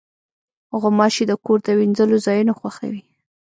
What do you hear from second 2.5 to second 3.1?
خوښوي.